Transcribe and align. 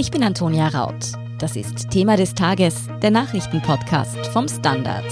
Ich 0.00 0.10
bin 0.10 0.22
Antonia 0.22 0.68
Raut. 0.68 1.12
Das 1.40 1.56
ist 1.56 1.90
Thema 1.90 2.16
des 2.16 2.32
Tages, 2.32 2.86
der 3.02 3.10
Nachrichtenpodcast 3.10 4.28
vom 4.28 4.48
Standard. 4.48 5.04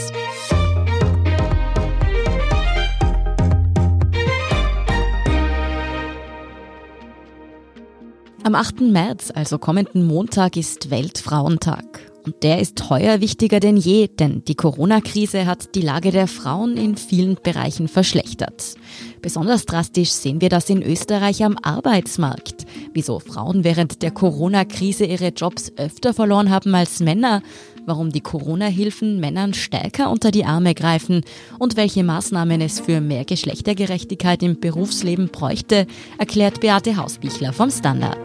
Am 8.45 8.55
8. 8.55 8.81
März, 8.81 9.31
also 9.35 9.59
kommenden 9.59 10.07
Montag, 10.07 10.57
ist 10.57 10.89
Weltfrauentag. 10.89 11.98
Und 12.29 12.43
der 12.43 12.61
ist 12.61 12.91
heuer 12.91 13.23
wichtiger 13.23 13.59
denn 13.59 13.79
je, 13.79 14.07
denn 14.07 14.45
die 14.47 14.55
Corona-Krise 14.55 15.47
hat 15.47 15.75
die 15.75 15.81
Lage 15.81 16.11
der 16.11 16.29
Frauen 16.29 16.77
in 16.77 16.99
vielen 16.99 17.39
Bereichen 17.43 17.89
verschlechtert. 17.89 18.75
Besonders 19.23 19.65
drastisch 19.65 20.11
sehen 20.11 20.43
wir 20.43 20.51
das 20.51 20.69
in 20.69 20.83
Österreich 20.83 21.43
am 21.43 21.57
Arbeitsmarkt. 21.63 22.67
Wieso 22.93 23.19
Frauen 23.19 23.65
während 23.65 24.03
der 24.03 24.11
Corona-Krise 24.11 25.07
ihre 25.07 25.29
Jobs 25.29 25.73
öfter 25.79 26.13
verloren 26.13 26.51
haben 26.51 26.75
als 26.75 27.01
Männer, 27.01 27.41
warum 27.87 28.13
die 28.13 28.21
Corona-Hilfen 28.21 29.21
Männern 29.21 29.55
stärker 29.55 30.11
unter 30.11 30.31
die 30.31 30.45
Arme 30.45 30.75
greifen 30.75 31.23
und 31.59 31.79
welche 31.79 32.05
Maßnahmen 32.05 32.61
es 32.61 32.79
für 32.79 33.01
mehr 33.01 33.25
Geschlechtergerechtigkeit 33.25 34.43
im 34.43 34.61
Berufsleben 34.61 35.29
bräuchte, 35.29 35.87
erklärt 36.19 36.61
Beate 36.61 36.99
Hausbichler 36.99 37.55
vom 37.55 37.71
Standard. 37.71 38.19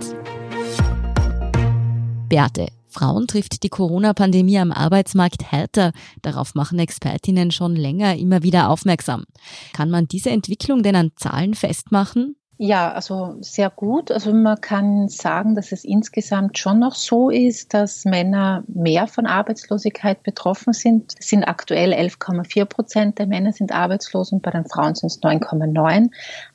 Beate, 2.28 2.68
Frauen 2.94 3.28
trifft 3.28 3.64
die 3.64 3.70
Corona-Pandemie 3.70 4.60
am 4.60 4.72
Arbeitsmarkt 4.72 5.52
härter. 5.52 5.92
Darauf 6.22 6.56
machen 6.56 6.80
Expertinnen 6.80 7.52
schon 7.52 7.76
länger 7.76 8.16
immer 8.16 8.44
wieder 8.44 8.70
aufmerksam. 8.70 9.26
Kann 9.74 9.90
man 9.90 10.08
diese 10.08 10.30
Entwicklung 10.30 10.84
denn 10.84 10.96
an 10.96 11.12
Zahlen 11.16 11.56
festmachen? 11.56 12.36
Ja, 12.58 12.94
also 12.94 13.36
sehr 13.42 13.72
gut. 13.72 14.12
Also 14.12 14.32
man 14.32 14.62
kann 14.62 15.10
sagen, 15.10 15.56
dass 15.56 15.72
es 15.72 15.84
insgesamt 15.84 16.60
schon 16.60 16.80
noch 16.80 16.94
so 16.94 17.30
ist, 17.30 17.74
dass 17.74 18.06
Männer 18.06 18.64
mehr 18.68 19.08
von 19.08 19.26
Arbeitslosigkeit 19.26 20.22
betroffen 20.22 20.72
sind. 20.72 21.14
Es 21.20 21.30
sind 21.30 21.44
aktuell 21.44 21.92
11,4 21.94 22.66
Prozent 22.66 23.20
der 23.20 23.26
Männer 23.26 23.54
sind 23.54 23.72
arbeitslos 23.72 24.32
und 24.32 24.44
bei 24.44 24.52
den 24.52 24.66
Frauen 24.66 24.94
sind 24.94 25.08
es 25.08 25.22
9,9. 25.22 26.12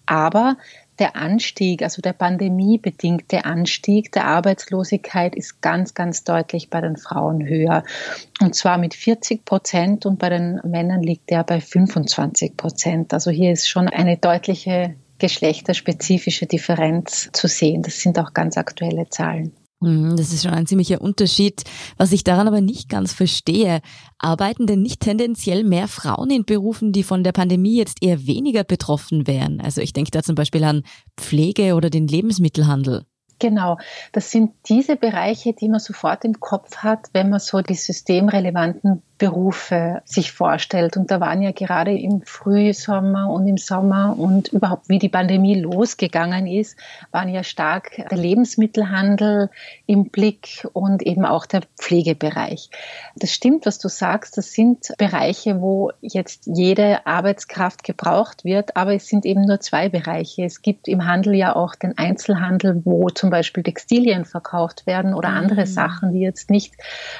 Aber 0.06 0.56
der 0.98 1.16
Anstieg, 1.16 1.82
also 1.82 2.02
der 2.02 2.12
pandemiebedingte 2.12 3.44
Anstieg 3.44 4.12
der 4.12 4.26
Arbeitslosigkeit 4.26 5.34
ist 5.34 5.60
ganz, 5.62 5.94
ganz 5.94 6.24
deutlich 6.24 6.70
bei 6.70 6.80
den 6.80 6.96
Frauen 6.96 7.46
höher. 7.46 7.84
Und 8.40 8.54
zwar 8.54 8.78
mit 8.78 8.94
40 8.94 9.44
Prozent 9.44 10.06
und 10.06 10.18
bei 10.18 10.28
den 10.28 10.60
Männern 10.64 11.02
liegt 11.02 11.30
der 11.30 11.44
bei 11.44 11.60
25 11.60 12.56
Prozent. 12.56 13.14
Also 13.14 13.30
hier 13.30 13.52
ist 13.52 13.68
schon 13.68 13.88
eine 13.88 14.16
deutliche 14.16 14.94
geschlechterspezifische 15.18 16.46
Differenz 16.46 17.30
zu 17.32 17.48
sehen. 17.48 17.82
Das 17.82 18.00
sind 18.00 18.18
auch 18.18 18.34
ganz 18.34 18.56
aktuelle 18.56 19.08
Zahlen. 19.08 19.52
Mhm, 19.80 20.16
das 20.16 20.32
ist 20.32 20.42
schon 20.42 20.54
ein 20.54 20.66
ziemlicher 20.66 21.00
Unterschied. 21.00 21.62
Was 21.96 22.12
ich 22.12 22.24
daran 22.24 22.48
aber 22.48 22.60
nicht 22.60 22.88
ganz 22.88 23.12
verstehe, 23.12 23.80
arbeiten 24.18 24.66
denn 24.66 24.82
nicht 24.82 25.00
tendenziell 25.00 25.62
mehr 25.62 25.86
Frauen 25.86 26.30
in 26.30 26.44
Berufen, 26.44 26.92
die 26.92 27.04
von 27.04 27.22
der 27.22 27.32
Pandemie 27.32 27.76
jetzt 27.76 28.02
eher 28.02 28.26
weniger 28.26 28.64
betroffen 28.64 29.26
wären? 29.26 29.60
Also 29.60 29.80
ich 29.80 29.92
denke 29.92 30.10
da 30.10 30.22
zum 30.22 30.34
Beispiel 30.34 30.64
an 30.64 30.82
Pflege 31.16 31.74
oder 31.74 31.90
den 31.90 32.08
Lebensmittelhandel. 32.08 33.04
Genau, 33.38 33.78
das 34.12 34.32
sind 34.32 34.52
diese 34.68 34.96
Bereiche, 34.96 35.52
die 35.52 35.68
man 35.68 35.78
sofort 35.78 36.24
im 36.24 36.40
Kopf 36.40 36.78
hat, 36.78 37.06
wenn 37.12 37.30
man 37.30 37.38
so 37.38 37.60
die 37.60 37.74
systemrelevanten 37.74 39.02
Berufe 39.18 40.00
sich 40.04 40.30
vorstellt. 40.30 40.96
Und 40.96 41.10
da 41.10 41.20
waren 41.20 41.42
ja 41.42 41.50
gerade 41.50 41.92
im 41.92 42.22
Frühsommer 42.22 43.28
und 43.30 43.48
im 43.48 43.56
Sommer 43.56 44.14
und 44.16 44.48
überhaupt 44.48 44.88
wie 44.88 45.00
die 45.00 45.08
Pandemie 45.08 45.60
losgegangen 45.60 46.46
ist, 46.46 46.78
waren 47.10 47.28
ja 47.28 47.42
stark 47.42 47.96
der 48.10 48.16
Lebensmittelhandel 48.16 49.50
im 49.86 50.10
Blick 50.10 50.66
und 50.72 51.02
eben 51.02 51.24
auch 51.24 51.46
der 51.46 51.62
Pflegebereich. 51.76 52.70
Das 53.16 53.32
stimmt, 53.32 53.66
was 53.66 53.78
du 53.78 53.88
sagst. 53.88 54.38
Das 54.38 54.52
sind 54.52 54.92
Bereiche, 54.98 55.60
wo 55.60 55.90
jetzt 56.00 56.46
jede 56.46 57.04
Arbeitskraft 57.04 57.82
gebraucht 57.82 58.44
wird, 58.44 58.76
aber 58.76 58.94
es 58.94 59.08
sind 59.08 59.26
eben 59.26 59.42
nur 59.42 59.58
zwei 59.60 59.88
Bereiche. 59.88 60.44
Es 60.44 60.62
gibt 60.62 60.86
im 60.86 61.06
Handel 61.06 61.34
ja 61.34 61.56
auch 61.56 61.74
den 61.74 61.98
Einzelhandel, 61.98 62.82
wo 62.84 63.10
zum 63.10 63.30
Beispiel 63.30 63.64
Textilien 63.64 64.24
verkauft 64.24 64.86
werden 64.86 65.12
oder 65.12 65.30
andere 65.30 65.62
mhm. 65.62 65.66
Sachen, 65.66 66.12
die 66.12 66.20
jetzt 66.20 66.50
nicht 66.50 66.74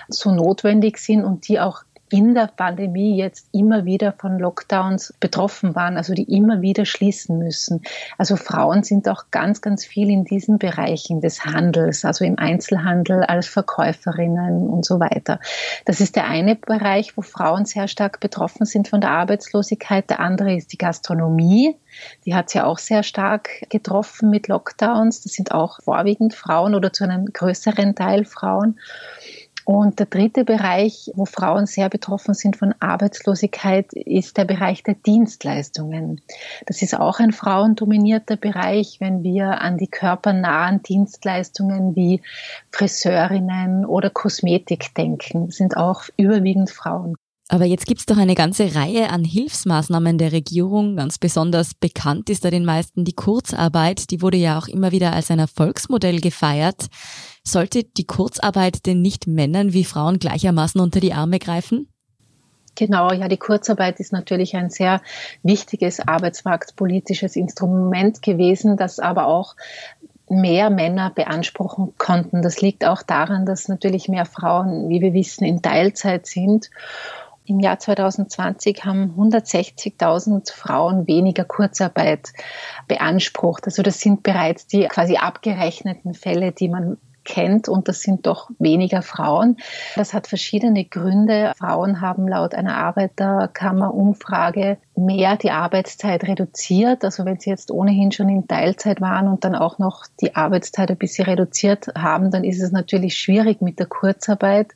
so 0.08 0.30
notwendig 0.30 0.98
sind 0.98 1.24
und 1.24 1.48
die 1.48 1.58
auch 1.58 1.82
in 2.10 2.34
der 2.34 2.48
Pandemie 2.54 3.16
jetzt 3.16 3.48
immer 3.52 3.84
wieder 3.84 4.12
von 4.12 4.38
Lockdowns 4.38 5.14
betroffen 5.20 5.74
waren, 5.74 5.96
also 5.96 6.14
die 6.14 6.24
immer 6.34 6.60
wieder 6.62 6.84
schließen 6.84 7.38
müssen. 7.38 7.82
Also 8.16 8.36
Frauen 8.36 8.82
sind 8.82 9.08
auch 9.08 9.26
ganz, 9.30 9.60
ganz 9.60 9.84
viel 9.84 10.10
in 10.10 10.24
diesen 10.24 10.58
Bereichen 10.58 11.20
des 11.20 11.44
Handels, 11.44 12.04
also 12.04 12.24
im 12.24 12.38
Einzelhandel 12.38 13.22
als 13.24 13.46
Verkäuferinnen 13.46 14.68
und 14.68 14.84
so 14.84 15.00
weiter. 15.00 15.40
Das 15.84 16.00
ist 16.00 16.16
der 16.16 16.26
eine 16.26 16.56
Bereich, 16.56 17.16
wo 17.16 17.22
Frauen 17.22 17.64
sehr 17.64 17.88
stark 17.88 18.20
betroffen 18.20 18.66
sind 18.66 18.88
von 18.88 19.00
der 19.00 19.10
Arbeitslosigkeit. 19.10 20.08
Der 20.10 20.20
andere 20.20 20.54
ist 20.54 20.72
die 20.72 20.78
Gastronomie. 20.78 21.76
Die 22.24 22.34
hat 22.34 22.48
es 22.48 22.54
ja 22.54 22.64
auch 22.64 22.78
sehr 22.78 23.02
stark 23.02 23.68
getroffen 23.70 24.30
mit 24.30 24.48
Lockdowns. 24.48 25.22
Das 25.22 25.32
sind 25.32 25.52
auch 25.52 25.80
vorwiegend 25.82 26.34
Frauen 26.34 26.74
oder 26.74 26.92
zu 26.92 27.04
einem 27.04 27.26
größeren 27.26 27.94
Teil 27.94 28.24
Frauen. 28.24 28.78
Und 29.70 29.98
der 29.98 30.06
dritte 30.06 30.46
Bereich, 30.46 31.10
wo 31.14 31.26
Frauen 31.26 31.66
sehr 31.66 31.90
betroffen 31.90 32.32
sind 32.32 32.56
von 32.56 32.74
Arbeitslosigkeit, 32.80 33.92
ist 33.92 34.38
der 34.38 34.46
Bereich 34.46 34.82
der 34.82 34.94
Dienstleistungen. 34.94 36.22
Das 36.64 36.80
ist 36.80 36.98
auch 36.98 37.20
ein 37.20 37.32
frauendominierter 37.32 38.36
Bereich, 38.36 38.96
wenn 38.98 39.22
wir 39.22 39.60
an 39.60 39.76
die 39.76 39.88
körpernahen 39.88 40.82
Dienstleistungen 40.82 41.94
wie 41.94 42.22
Friseurinnen 42.72 43.84
oder 43.84 44.08
Kosmetik 44.08 44.94
denken, 44.94 45.50
sind 45.50 45.76
auch 45.76 46.04
überwiegend 46.16 46.70
Frauen. 46.70 47.16
Aber 47.50 47.64
jetzt 47.64 47.86
gibt's 47.86 48.04
doch 48.04 48.18
eine 48.18 48.34
ganze 48.34 48.74
Reihe 48.74 49.08
an 49.08 49.24
Hilfsmaßnahmen 49.24 50.18
der 50.18 50.32
Regierung. 50.32 50.96
Ganz 50.96 51.16
besonders 51.16 51.74
bekannt 51.74 52.28
ist 52.28 52.44
da 52.44 52.50
den 52.50 52.66
meisten 52.66 53.06
die 53.06 53.14
Kurzarbeit. 53.14 54.10
Die 54.10 54.20
wurde 54.20 54.36
ja 54.36 54.58
auch 54.58 54.68
immer 54.68 54.92
wieder 54.92 55.14
als 55.14 55.30
ein 55.30 55.38
Erfolgsmodell 55.38 56.20
gefeiert. 56.20 56.88
Sollte 57.42 57.84
die 57.84 58.04
Kurzarbeit 58.04 58.84
denn 58.84 59.00
nicht 59.00 59.26
Männern 59.26 59.72
wie 59.72 59.84
Frauen 59.84 60.18
gleichermaßen 60.18 60.78
unter 60.78 61.00
die 61.00 61.14
Arme 61.14 61.38
greifen? 61.38 61.88
Genau, 62.74 63.12
ja, 63.12 63.28
die 63.28 63.38
Kurzarbeit 63.38 63.98
ist 63.98 64.12
natürlich 64.12 64.54
ein 64.54 64.68
sehr 64.68 65.00
wichtiges 65.42 66.00
arbeitsmarktpolitisches 66.00 67.34
Instrument 67.34 68.20
gewesen, 68.20 68.76
das 68.76 69.00
aber 69.00 69.26
auch 69.26 69.56
mehr 70.28 70.68
Männer 70.68 71.10
beanspruchen 71.10 71.94
konnten. 71.96 72.42
Das 72.42 72.60
liegt 72.60 72.84
auch 72.84 73.02
daran, 73.02 73.46
dass 73.46 73.68
natürlich 73.68 74.08
mehr 74.08 74.26
Frauen, 74.26 74.90
wie 74.90 75.00
wir 75.00 75.14
wissen, 75.14 75.44
in 75.44 75.62
Teilzeit 75.62 76.26
sind 76.26 76.70
im 77.48 77.60
Jahr 77.60 77.78
2020 77.78 78.84
haben 78.84 79.14
160.000 79.16 80.52
Frauen 80.52 81.06
weniger 81.06 81.44
Kurzarbeit 81.44 82.32
beansprucht. 82.86 83.64
Also 83.66 83.82
das 83.82 84.00
sind 84.00 84.22
bereits 84.22 84.66
die 84.66 84.86
quasi 84.86 85.16
abgerechneten 85.16 86.14
Fälle, 86.14 86.52
die 86.52 86.68
man 86.68 86.98
kennt 87.28 87.68
und 87.68 87.88
das 87.88 88.00
sind 88.00 88.26
doch 88.26 88.50
weniger 88.58 89.02
Frauen. 89.02 89.58
Das 89.94 90.14
hat 90.14 90.26
verschiedene 90.26 90.84
Gründe. 90.84 91.52
Frauen 91.56 92.00
haben 92.00 92.26
laut 92.26 92.54
einer 92.54 92.76
Arbeiterkammerumfrage 92.78 94.78
mehr 94.96 95.36
die 95.36 95.50
Arbeitszeit 95.50 96.24
reduziert. 96.24 97.04
Also 97.04 97.24
wenn 97.24 97.38
sie 97.38 97.50
jetzt 97.50 97.70
ohnehin 97.70 98.10
schon 98.10 98.30
in 98.30 98.48
Teilzeit 98.48 99.00
waren 99.00 99.28
und 99.28 99.44
dann 99.44 99.54
auch 99.54 99.78
noch 99.78 100.06
die 100.20 100.34
Arbeitszeit 100.34 100.90
ein 100.90 100.96
bisschen 100.96 101.26
reduziert 101.26 101.88
haben, 101.96 102.30
dann 102.30 102.44
ist 102.44 102.62
es 102.62 102.72
natürlich 102.72 103.18
schwierig 103.18 103.60
mit 103.60 103.78
der 103.78 103.86
Kurzarbeit 103.86 104.72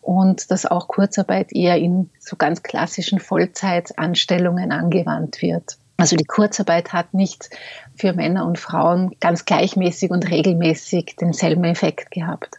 und 0.00 0.50
dass 0.50 0.66
auch 0.66 0.88
Kurzarbeit 0.88 1.52
eher 1.52 1.76
in 1.76 2.10
so 2.18 2.36
ganz 2.36 2.62
klassischen 2.62 3.20
Vollzeitanstellungen 3.20 4.72
angewandt 4.72 5.42
wird. 5.42 5.76
Also 6.02 6.16
die 6.16 6.24
Kurzarbeit 6.24 6.92
hat 6.92 7.14
nicht 7.14 7.48
für 7.94 8.12
Männer 8.12 8.44
und 8.44 8.58
Frauen 8.58 9.12
ganz 9.20 9.44
gleichmäßig 9.44 10.10
und 10.10 10.28
regelmäßig 10.28 11.14
denselben 11.20 11.62
Effekt 11.62 12.10
gehabt. 12.10 12.56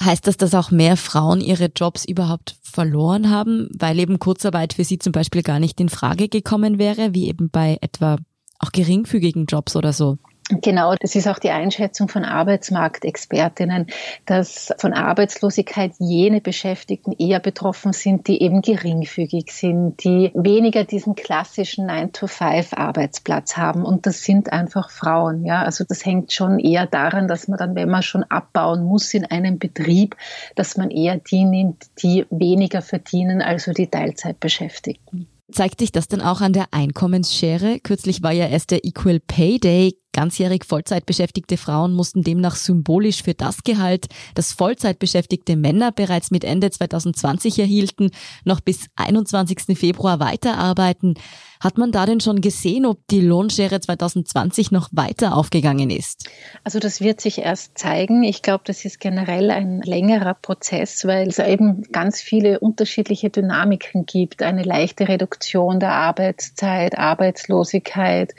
Heißt 0.00 0.26
das, 0.26 0.38
dass 0.38 0.54
auch 0.54 0.70
mehr 0.70 0.96
Frauen 0.96 1.42
ihre 1.42 1.66
Jobs 1.66 2.06
überhaupt 2.06 2.56
verloren 2.62 3.28
haben, 3.28 3.68
weil 3.78 3.98
eben 3.98 4.18
Kurzarbeit 4.18 4.72
für 4.72 4.84
sie 4.84 4.98
zum 4.98 5.12
Beispiel 5.12 5.42
gar 5.42 5.58
nicht 5.58 5.78
in 5.78 5.90
Frage 5.90 6.30
gekommen 6.30 6.78
wäre, 6.78 7.12
wie 7.12 7.28
eben 7.28 7.50
bei 7.50 7.76
etwa 7.82 8.16
auch 8.60 8.72
geringfügigen 8.72 9.44
Jobs 9.44 9.76
oder 9.76 9.92
so? 9.92 10.16
Genau, 10.48 10.94
das 11.00 11.16
ist 11.16 11.26
auch 11.26 11.40
die 11.40 11.50
Einschätzung 11.50 12.08
von 12.08 12.24
Arbeitsmarktexpertinnen, 12.24 13.88
dass 14.26 14.72
von 14.78 14.92
Arbeitslosigkeit 14.92 15.94
jene 15.98 16.40
Beschäftigten 16.40 17.10
eher 17.10 17.40
betroffen 17.40 17.92
sind, 17.92 18.28
die 18.28 18.40
eben 18.40 18.62
geringfügig 18.62 19.50
sind, 19.50 20.04
die 20.04 20.30
weniger 20.34 20.84
diesen 20.84 21.16
klassischen 21.16 21.90
9-to-5-Arbeitsplatz 21.90 23.56
haben. 23.56 23.84
Und 23.84 24.06
das 24.06 24.22
sind 24.22 24.52
einfach 24.52 24.90
Frauen. 24.90 25.44
Ja, 25.44 25.62
also 25.62 25.82
das 25.82 26.06
hängt 26.06 26.32
schon 26.32 26.60
eher 26.60 26.86
daran, 26.86 27.26
dass 27.26 27.48
man 27.48 27.58
dann, 27.58 27.74
wenn 27.74 27.90
man 27.90 28.04
schon 28.04 28.22
abbauen 28.22 28.84
muss 28.84 29.14
in 29.14 29.24
einem 29.24 29.58
Betrieb, 29.58 30.16
dass 30.54 30.76
man 30.76 30.92
eher 30.92 31.16
die 31.16 31.44
nimmt, 31.44 31.86
die 32.00 32.24
weniger 32.30 32.82
verdienen, 32.82 33.42
also 33.42 33.72
die 33.72 33.88
Teilzeitbeschäftigten. 33.88 35.26
Zeigt 35.52 35.78
sich 35.78 35.92
das 35.92 36.08
dann 36.08 36.20
auch 36.20 36.40
an 36.40 36.52
der 36.52 36.66
Einkommensschere? 36.72 37.78
Kürzlich 37.78 38.22
war 38.22 38.32
ja 38.32 38.46
erst 38.46 38.72
der 38.72 38.84
Equal 38.84 39.20
Pay 39.20 39.60
Day. 39.60 39.94
Ganzjährig 40.16 40.64
Vollzeitbeschäftigte 40.64 41.58
Frauen 41.58 41.92
mussten 41.92 42.22
demnach 42.22 42.56
symbolisch 42.56 43.22
für 43.22 43.34
das 43.34 43.64
Gehalt, 43.64 44.06
das 44.34 44.50
Vollzeitbeschäftigte 44.52 45.56
Männer 45.56 45.92
bereits 45.92 46.30
mit 46.30 46.42
Ende 46.42 46.70
2020 46.70 47.58
erhielten, 47.58 48.10
noch 48.42 48.60
bis 48.60 48.86
21. 48.96 49.78
Februar 49.78 50.18
weiterarbeiten. 50.18 51.16
Hat 51.60 51.78
man 51.78 51.92
da 51.92 52.06
denn 52.06 52.20
schon 52.20 52.40
gesehen, 52.40 52.86
ob 52.86 52.98
die 53.08 53.20
Lohnschere 53.20 53.80
2020 53.80 54.70
noch 54.70 54.88
weiter 54.92 55.36
aufgegangen 55.36 55.90
ist? 55.90 56.28
Also 56.64 56.78
das 56.78 57.00
wird 57.00 57.20
sich 57.20 57.38
erst 57.38 57.78
zeigen. 57.78 58.22
Ich 58.22 58.42
glaube, 58.42 58.64
das 58.66 58.84
ist 58.84 59.00
generell 59.00 59.50
ein 59.50 59.80
längerer 59.82 60.34
Prozess, 60.34 61.04
weil 61.06 61.28
es 61.28 61.38
eben 61.38 61.82
ganz 61.92 62.20
viele 62.20 62.60
unterschiedliche 62.60 63.30
Dynamiken 63.30 64.06
gibt. 64.06 64.42
Eine 64.42 64.62
leichte 64.62 65.08
Reduktion 65.08 65.80
der 65.80 65.92
Arbeitszeit, 65.92 66.98
Arbeitslosigkeit 66.98 68.34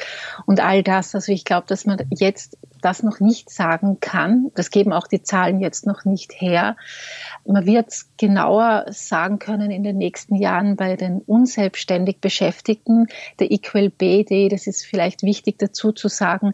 und 0.46 0.60
all 0.60 0.84
das. 0.84 1.16
Also 1.16 1.32
ich 1.32 1.46
glaube, 1.46 1.68
dass 1.68 1.86
man 1.86 2.00
jetzt 2.12 2.58
das 2.82 3.04
noch 3.04 3.20
nicht 3.20 3.50
sagen 3.50 4.00
kann. 4.00 4.52
Das 4.56 4.70
geben 4.70 4.94
auch 4.94 5.08
die 5.08 5.24
Zahlen 5.24 5.60
jetzt 5.60 5.86
noch 5.86 6.06
nicht 6.06 6.34
her. 6.40 6.76
Man 7.46 7.66
wird 7.66 7.90
es 7.90 8.10
genauer 8.18 8.86
sagen 8.90 9.40
können 9.40 9.72
in 9.72 9.84
den 9.84 9.98
nächsten 9.98 10.36
Jahren 10.36 10.76
bei 10.76 10.96
den 10.96 11.22
unselbstständig 11.22 12.20
Beschäftigten. 12.20 13.08
Der 13.40 13.52
Equal 13.52 13.90
Pay 13.90 14.26
Day, 14.26 14.50
das 14.50 14.68
ist 14.68 14.86
vielleicht 14.86 15.24
wichtig 15.24 15.58
dazu 15.60 15.92
zu 15.92 16.08
sagen, 16.08 16.54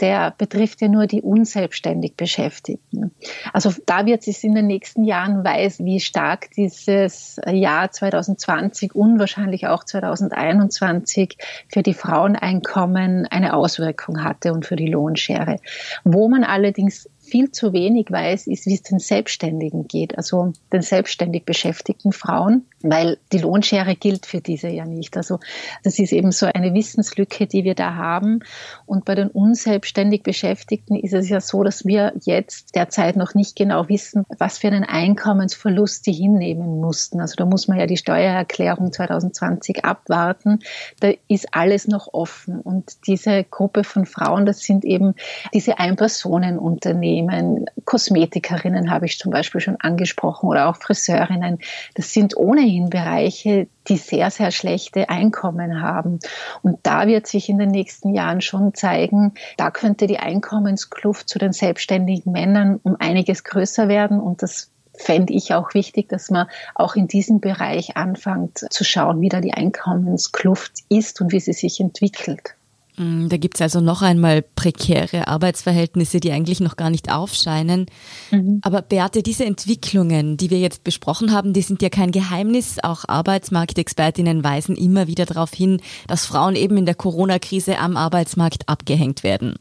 der 0.00 0.34
betrifft 0.36 0.80
ja 0.80 0.88
nur 0.88 1.06
die 1.06 1.22
unselbstständig 1.22 2.16
Beschäftigten. 2.16 3.10
Also 3.52 3.72
da 3.86 4.06
wird 4.06 4.22
sich 4.22 4.42
in 4.44 4.54
den 4.54 4.66
nächsten 4.66 5.04
Jahren 5.04 5.44
weiß, 5.44 5.84
wie 5.84 6.00
stark 6.00 6.50
dieses 6.52 7.38
Jahr 7.46 7.90
2020 7.90 8.94
und 8.94 9.18
wahrscheinlich 9.18 9.66
auch 9.66 9.84
2021 9.84 11.36
für 11.68 11.82
die 11.82 11.94
Fraueneinkommen 11.94 13.26
eine 13.26 13.54
Auswirkung 13.54 14.24
hatte 14.24 14.52
und 14.52 14.66
für 14.66 14.76
die 14.76 14.88
Lohnschere. 14.88 15.56
Wo 16.04 16.28
man 16.28 16.44
allerdings 16.44 17.08
viel 17.18 17.50
zu 17.50 17.72
wenig 17.72 18.10
weiß, 18.10 18.46
ist, 18.46 18.66
wie 18.66 18.74
es 18.74 18.82
den 18.82 18.98
Selbstständigen 18.98 19.86
geht, 19.86 20.16
also 20.16 20.52
den 20.72 20.82
selbstständig 20.82 21.44
beschäftigten 21.44 22.12
Frauen, 22.12 22.66
weil 22.82 23.18
die 23.32 23.38
Lohnschere 23.38 23.94
gilt 23.96 24.26
für 24.26 24.40
diese 24.40 24.68
ja 24.68 24.84
nicht. 24.84 25.16
Also 25.16 25.38
das 25.82 25.98
ist 25.98 26.12
eben 26.12 26.32
so 26.32 26.46
eine 26.46 26.74
Wissenslücke, 26.74 27.46
die 27.46 27.64
wir 27.64 27.74
da 27.74 27.94
haben. 27.94 28.40
Und 28.86 29.04
bei 29.04 29.14
den 29.14 29.28
unselbstständig 29.28 30.22
Beschäftigten 30.22 30.94
ist 30.96 31.14
es 31.14 31.28
ja 31.28 31.40
so, 31.40 31.62
dass 31.62 31.84
wir 31.84 32.12
jetzt 32.24 32.74
derzeit 32.74 33.16
noch 33.16 33.34
nicht 33.34 33.56
genau 33.56 33.88
wissen, 33.88 34.24
was 34.38 34.58
für 34.58 34.68
einen 34.68 34.84
Einkommensverlust 34.84 36.06
die 36.06 36.12
hinnehmen 36.12 36.80
mussten. 36.80 37.20
Also 37.20 37.34
da 37.36 37.44
muss 37.44 37.68
man 37.68 37.78
ja 37.78 37.86
die 37.86 37.96
Steuererklärung 37.96 38.92
2020 38.92 39.84
abwarten. 39.84 40.60
Da 41.00 41.12
ist 41.28 41.54
alles 41.54 41.88
noch 41.88 42.12
offen. 42.12 42.60
Und 42.60 43.06
diese 43.06 43.44
Gruppe 43.44 43.84
von 43.84 44.06
Frauen, 44.06 44.46
das 44.46 44.60
sind 44.60 44.84
eben 44.84 45.14
diese 45.52 45.78
Einpersonenunternehmen 45.78 46.80
Unternehmen, 46.80 47.66
Kosmetikerinnen 47.84 48.90
habe 48.90 49.06
ich 49.06 49.18
zum 49.18 49.32
Beispiel 49.32 49.60
schon 49.60 49.76
angesprochen 49.76 50.48
oder 50.48 50.68
auch 50.68 50.76
Friseurinnen. 50.76 51.58
Das 51.94 52.12
sind 52.12 52.36
ohnehin 52.36 52.69
Bereiche, 52.78 53.66
die 53.88 53.96
sehr, 53.96 54.30
sehr 54.30 54.50
schlechte 54.50 55.08
Einkommen 55.08 55.82
haben. 55.82 56.20
Und 56.62 56.78
da 56.84 57.06
wird 57.06 57.26
sich 57.26 57.48
in 57.48 57.58
den 57.58 57.70
nächsten 57.70 58.14
Jahren 58.14 58.40
schon 58.40 58.74
zeigen, 58.74 59.32
da 59.56 59.70
könnte 59.70 60.06
die 60.06 60.18
Einkommenskluft 60.18 61.28
zu 61.28 61.38
den 61.38 61.52
selbstständigen 61.52 62.32
Männern 62.32 62.78
um 62.82 62.96
einiges 62.98 63.42
größer 63.44 63.88
werden. 63.88 64.20
Und 64.20 64.42
das 64.42 64.70
fände 64.94 65.32
ich 65.32 65.54
auch 65.54 65.74
wichtig, 65.74 66.08
dass 66.08 66.30
man 66.30 66.46
auch 66.74 66.94
in 66.94 67.08
diesem 67.08 67.40
Bereich 67.40 67.96
anfängt 67.96 68.58
zu 68.70 68.84
schauen, 68.84 69.20
wie 69.20 69.28
da 69.28 69.40
die 69.40 69.54
Einkommenskluft 69.54 70.84
ist 70.88 71.20
und 71.20 71.32
wie 71.32 71.40
sie 71.40 71.52
sich 71.52 71.80
entwickelt. 71.80 72.54
Mm, 73.00 73.30
da 73.30 73.38
gibt 73.38 73.56
es 73.56 73.62
also 73.62 73.80
noch 73.80 74.02
einmal 74.02 74.42
prekäre 74.42 75.26
Arbeitsverhältnisse, 75.26 76.20
die 76.20 76.32
eigentlich 76.32 76.60
noch 76.60 76.76
gar 76.76 76.90
nicht 76.90 77.10
aufscheinen. 77.10 77.86
Mhm. 78.30 78.60
Aber 78.62 78.82
Beate, 78.82 79.22
diese 79.22 79.46
Entwicklungen, 79.46 80.36
die 80.36 80.50
wir 80.50 80.58
jetzt 80.58 80.84
besprochen 80.84 81.32
haben, 81.32 81.54
die 81.54 81.62
sind 81.62 81.80
ja 81.80 81.88
kein 81.88 82.12
Geheimnis. 82.12 82.76
Auch 82.82 83.06
Arbeitsmarktexpertinnen 83.08 84.44
weisen 84.44 84.76
immer 84.76 85.06
wieder 85.06 85.24
darauf 85.24 85.50
hin, 85.54 85.80
dass 86.08 86.26
Frauen 86.26 86.56
eben 86.56 86.76
in 86.76 86.84
der 86.84 86.94
Corona-Krise 86.94 87.78
am 87.78 87.96
Arbeitsmarkt 87.96 88.68
abgehängt 88.68 89.22
werden. 89.22 89.54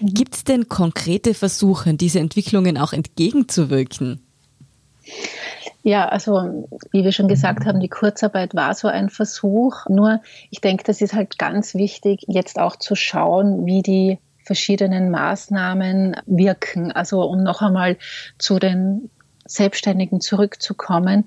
Mhm. 0.00 0.06
Gibt 0.08 0.34
es 0.34 0.44
denn 0.44 0.68
konkrete 0.68 1.32
Versuche, 1.32 1.94
diese 1.94 2.20
Entwicklungen 2.20 2.76
auch 2.76 2.92
entgegenzuwirken? 2.92 4.20
Ja, 5.86 6.08
also 6.08 6.66
wie 6.92 7.04
wir 7.04 7.12
schon 7.12 7.28
gesagt 7.28 7.66
haben, 7.66 7.78
die 7.78 7.90
Kurzarbeit 7.90 8.54
war 8.54 8.72
so 8.72 8.88
ein 8.88 9.10
Versuch. 9.10 9.86
Nur 9.90 10.22
ich 10.50 10.62
denke, 10.62 10.82
das 10.82 11.02
ist 11.02 11.12
halt 11.12 11.38
ganz 11.38 11.74
wichtig, 11.74 12.24
jetzt 12.26 12.58
auch 12.58 12.76
zu 12.76 12.94
schauen, 12.94 13.66
wie 13.66 13.82
die 13.82 14.18
verschiedenen 14.46 15.10
Maßnahmen 15.10 16.16
wirken. 16.24 16.90
Also 16.90 17.22
um 17.24 17.42
noch 17.42 17.60
einmal 17.60 17.98
zu 18.38 18.58
den 18.58 19.10
Selbstständigen 19.44 20.22
zurückzukommen. 20.22 21.26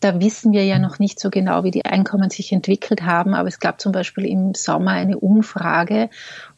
Da 0.00 0.20
wissen 0.20 0.52
wir 0.52 0.66
ja 0.66 0.78
noch 0.78 0.98
nicht 0.98 1.18
so 1.18 1.30
genau, 1.30 1.64
wie 1.64 1.70
die 1.70 1.86
Einkommen 1.86 2.28
sich 2.28 2.52
entwickelt 2.52 3.00
haben, 3.00 3.32
aber 3.32 3.48
es 3.48 3.60
gab 3.60 3.80
zum 3.80 3.92
Beispiel 3.92 4.26
im 4.26 4.52
Sommer 4.52 4.90
eine 4.90 5.18
Umfrage 5.18 6.10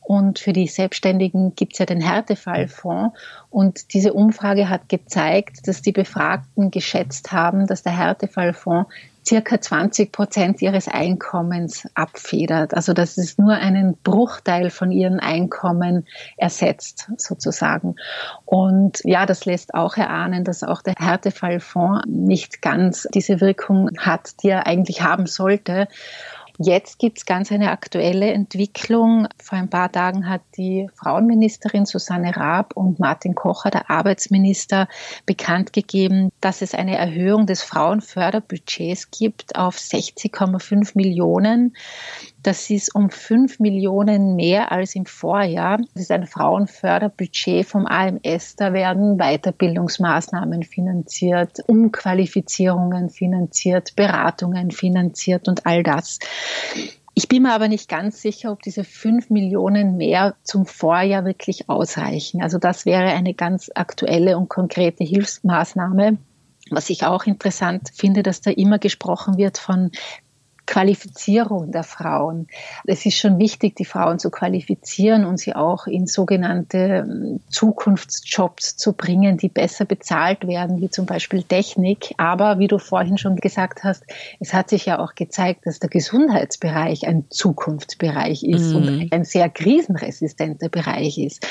und 0.09 0.39
für 0.39 0.55
die 0.55 0.69
Selbstständigen 0.69 1.55
gibt 1.55 1.75
es 1.75 1.81
ja 1.81 1.85
den 1.85 2.01
Härtefallfonds. 2.01 3.15
Und 3.51 3.93
diese 3.93 4.15
Umfrage 4.15 4.71
hat 4.71 4.89
gezeigt, 4.89 5.69
dass 5.69 5.83
die 5.83 5.93
Befragten 5.93 6.71
geschätzt 6.71 7.31
haben, 7.31 7.67
dass 7.67 7.83
der 7.83 7.95
Härtefallfonds 7.95 8.89
circa 9.27 9.61
20 9.61 10.11
Prozent 10.11 10.63
ihres 10.63 10.89
Einkommens 10.89 11.87
abfedert. 11.93 12.73
Also 12.73 12.95
dass 12.95 13.19
es 13.19 13.37
nur 13.37 13.53
einen 13.53 13.99
Bruchteil 14.03 14.71
von 14.71 14.91
ihren 14.91 15.21
Einkommen 15.21 16.07
ersetzt, 16.39 17.11
sozusagen. 17.19 17.97
Und 18.47 19.01
ja, 19.05 19.27
das 19.27 19.45
lässt 19.45 19.75
auch 19.75 19.99
erahnen, 19.99 20.43
dass 20.43 20.63
auch 20.63 20.81
der 20.81 20.95
Härtefallfonds 20.99 22.07
nicht 22.07 22.63
ganz 22.63 23.07
diese 23.13 23.43
Wirkung 23.43 23.91
hat, 23.99 24.43
die 24.43 24.49
er 24.49 24.67
eigentlich 24.67 25.03
haben 25.03 25.27
sollte. 25.27 25.87
Jetzt 26.61 26.99
gibt 26.99 27.19
es 27.19 27.25
ganz 27.25 27.53
eine 27.53 27.71
aktuelle 27.71 28.33
Entwicklung. 28.33 29.29
Vor 29.41 29.57
ein 29.57 29.71
paar 29.71 29.93
Tagen 29.93 30.29
hat 30.29 30.41
die 30.57 30.89
Frauenministerin 30.97 31.87
Susanne 31.87 32.37
Raab 32.37 32.77
und 32.77 32.99
Martin 32.99 33.37
Kocher, 33.37 33.71
der 33.71 33.89
Arbeitsminister, 33.89 34.89
bekannt 35.25 35.73
gegeben, 35.73 36.31
dass 36.41 36.61
es 36.61 36.75
eine 36.75 36.99
Erhöhung 36.99 37.47
des 37.47 37.63
Frauenförderbudgets 37.63 39.13
gibt 39.13 39.55
auf 39.55 39.77
60,5 39.77 40.97
Millionen. 40.97 41.77
Das 42.43 42.71
ist 42.71 42.95
um 42.95 43.11
fünf 43.11 43.61
Millionen 43.61 44.35
mehr 44.35 44.73
als 44.73 44.95
im 44.95 45.07
Vorjahr. 45.07 45.79
Das 45.95 46.03
ist 46.03 46.11
ein 46.11 46.27
Frauenförderbudget 46.27 47.67
vom 47.67 47.87
AMS. 47.87 48.57
Da 48.57 48.73
werden 48.73 49.19
Weiterbildungsmaßnahmen 49.19 50.63
finanziert, 50.65 51.59
Umqualifizierungen 51.67 53.11
finanziert, 53.11 53.95
Beratungen 53.95 54.71
finanziert 54.71 55.47
und 55.47 55.67
all 55.67 55.83
das. 55.83 56.19
Ich 57.15 57.27
bin 57.27 57.43
mir 57.43 57.53
aber 57.53 57.67
nicht 57.67 57.89
ganz 57.89 58.23
sicher, 58.23 58.53
ob 58.53 58.63
diese 58.63 58.85
fünf 58.85 59.29
Millionen 59.29 59.97
mehr 59.97 60.37
zum 60.45 60.67
Vorjahr 60.67 61.25
wirklich 61.25 61.69
ausreichen. 61.69 62.43
Also 62.43 62.59
das 62.59 62.87
wäre 62.87 63.07
eine 63.07 63.35
ganz 63.35 63.73
aktuelle 63.75 64.39
und 64.39 64.49
konkrete 64.49 65.03
Hilfsmaßnahme. 65.03 66.19
Was 66.71 66.91
ich 66.91 67.05
auch 67.05 67.25
interessant 67.25 67.91
finde, 67.93 68.23
dass 68.23 68.41
da 68.41 68.51
immer 68.53 68.79
gesprochen 68.79 69.37
wird 69.37 69.59
von 69.59 69.91
Qualifizierung 70.69 71.73
der 71.73 71.83
Frauen. 71.83 72.47
Es 72.85 73.07
ist 73.07 73.17
schon 73.17 73.39
wichtig, 73.39 73.75
die 73.77 73.87
Frauen 73.87 74.19
zu 74.19 74.31
qualifizieren 74.31 75.25
und 75.25 75.39
sie 75.39 75.57
auch 75.57 75.87
in 75.87 76.07
sogenannte 76.07 77.07
ähm, 77.09 77.41
Zukunftsjobs 77.49 78.77
zu 78.77 78.93
bringen, 78.93 79.39
die 79.39 79.49
besser 79.49 79.87
bezahlt 79.87 80.47
werden, 80.47 80.83
wie 80.83 80.91
zum 80.91 81.07
Beispiel 81.07 81.43
Technik. 81.43 82.13
Aber 82.19 82.59
wie 82.59 82.67
du 82.69 82.79
vorhin 82.79 83.17
schon 83.17 83.37
gesagt 83.37 83.83
hast, 83.83 84.05
es 84.41 84.53
hat 84.53 84.69
sich 84.69 84.85
ja 84.85 84.99
auch 84.99 85.15
gezeigt, 85.15 85.65
dass 85.65 85.81
der 85.81 85.89
Gesundheitsbereich 85.89 87.09
ein 87.09 87.25
Zukunftsbereich 87.31 88.45
ist 88.45 88.75
mhm. 88.75 88.77
und 88.77 89.13
ein 89.13 89.25
sehr 89.25 89.49
krisenresistenter 89.49 90.69
Bereich 90.69 91.17
ist. 91.17 91.47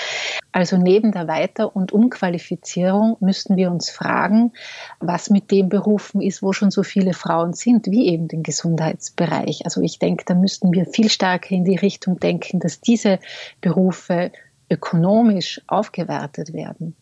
Also 0.52 0.78
neben 0.78 1.12
der 1.12 1.28
Weiter- 1.28 1.76
und 1.76 1.92
Umqualifizierung 1.92 3.18
müssten 3.20 3.58
wir 3.58 3.70
uns 3.70 3.90
fragen, 3.90 4.54
was 5.00 5.30
mit 5.30 5.52
den 5.52 5.70
Berufen 5.70 6.22
ist, 6.22 6.42
wo 6.42 6.54
schon 6.54 6.72
so 6.72 6.84
viele 6.84 7.14
Frauen 7.14 7.54
sind, 7.54 7.88
wie 7.88 8.08
eben 8.08 8.28
den 8.28 8.44
Gesundheitsbereich. 8.44 9.07
Gesundheitsbereich. 9.16 9.66
Also 9.66 9.82
ich 9.82 10.00
denke, 10.00 10.26
da 10.26 10.34
müssten 10.34 10.74
wir 10.74 10.86
viel 10.86 11.10
stärker 11.10 11.52
in 11.52 11.66
die 11.66 11.76
Richtung 11.76 12.20
denken, 12.20 12.60
dass 12.60 12.82
diese 12.82 13.20
Berufe 13.62 14.32
ökonomisch 14.70 15.62
aufgewertet 15.68 16.54
werden. 16.54 16.96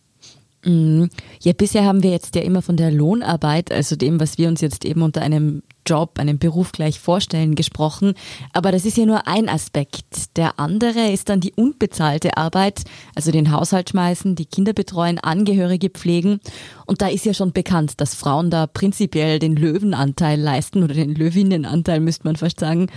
Mhm. 0.66 1.10
Ja, 1.42 1.54
bisher 1.54 1.86
haben 1.86 2.04
wir 2.04 2.12
jetzt 2.12 2.36
ja 2.36 2.42
immer 2.42 2.62
von 2.62 2.76
der 2.76 2.92
Lohnarbeit, 2.92 3.72
also 3.72 3.96
dem, 3.96 4.20
was 4.20 4.38
wir 4.38 4.48
uns 4.48 4.62
jetzt 4.62 4.84
eben 4.84 5.04
unter 5.04 5.22
einem 5.22 5.62
Job, 5.88 6.18
einem 6.18 6.40
Beruf 6.40 6.72
gleich 6.72 7.00
vorstellen, 7.00 7.54
gesprochen. 7.54 8.16
Aber 8.54 8.72
das 8.72 8.86
ist 8.86 8.98
ja 8.98 9.06
nur 9.06 9.28
ein 9.28 9.48
Aspekt. 9.48 10.36
Der 10.36 10.60
andere 10.60 11.12
ist 11.12 11.30
dann 11.30 11.40
die 11.40 11.54
unbezahlte 11.54 12.38
Arbeit, 12.38 12.84
also 13.14 13.32
den 13.32 13.52
Haushalt 13.52 13.92
schmeißen, 13.92 14.36
die 14.36 14.46
Kinder 14.46 14.74
betreuen, 14.74 15.20
Angehörige 15.20 15.92
pflegen. 15.92 16.40
Und 16.88 17.04
da 17.04 17.08
ist 17.08 17.26
ja 17.26 17.36
schon 17.36 17.52
bekannt, 17.52 18.02
dass 18.02 18.16
Frauen 18.16 18.50
da 18.50 18.66
prinzipiell 18.66 19.38
den 19.38 19.56
Löwenanteil 19.56 20.40
leisten 20.40 20.84
oder 20.84 20.96
den 20.96 21.14
Löwinnenanteil, 21.14 22.00
müsste 22.00 22.26
man 22.26 22.36
fast 22.36 22.60
sagen. 22.60 22.88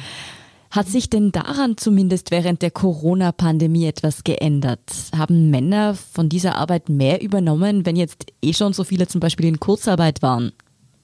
Hat 0.71 0.87
sich 0.87 1.09
denn 1.09 1.33
daran 1.33 1.77
zumindest 1.77 2.31
während 2.31 2.61
der 2.63 2.71
Corona-Pandemie 2.71 3.87
etwas 3.87 4.25
geändert? 4.25 4.81
Haben 5.17 5.51
Männer 5.51 5.95
von 5.95 6.29
dieser 6.29 6.57
Arbeit 6.57 6.89
mehr 6.89 7.23
übernommen, 7.23 7.87
wenn 7.87 7.97
jetzt 7.97 8.27
eh 8.43 8.53
schon 8.53 8.75
so 8.75 8.85
viele 8.85 9.07
zum 9.07 9.21
Beispiel 9.21 9.47
in 9.47 9.61
Kurzarbeit 9.61 10.21
waren? 10.23 10.53